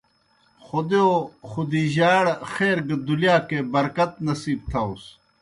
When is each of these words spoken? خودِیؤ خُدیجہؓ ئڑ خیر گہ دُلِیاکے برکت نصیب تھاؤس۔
خودِیؤ 0.65 1.13
خُدیجہؓ 1.49 2.11
ئڑ 2.19 2.25
خیر 2.51 2.77
گہ 2.87 2.95
دُلِیاکے 3.05 3.59
برکت 3.71 4.11
نصیب 4.27 4.59
تھاؤس۔ 4.69 5.03